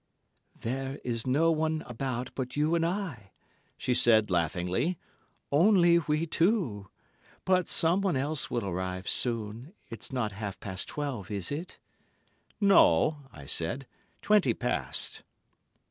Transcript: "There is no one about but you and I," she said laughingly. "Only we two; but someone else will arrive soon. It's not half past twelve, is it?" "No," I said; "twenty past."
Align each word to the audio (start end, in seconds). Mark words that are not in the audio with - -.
"There 0.59 0.99
is 1.03 1.27
no 1.27 1.51
one 1.51 1.83
about 1.85 2.31
but 2.33 2.55
you 2.57 2.73
and 2.73 2.83
I," 2.83 3.33
she 3.77 3.93
said 3.93 4.31
laughingly. 4.31 4.97
"Only 5.51 5.99
we 5.99 6.25
two; 6.25 6.89
but 7.45 7.69
someone 7.69 8.15
else 8.15 8.49
will 8.49 8.65
arrive 8.65 9.07
soon. 9.07 9.73
It's 9.91 10.11
not 10.11 10.31
half 10.31 10.59
past 10.59 10.87
twelve, 10.87 11.29
is 11.29 11.51
it?" 11.51 11.77
"No," 12.59 13.27
I 13.31 13.45
said; 13.45 13.85
"twenty 14.23 14.55
past." 14.55 15.21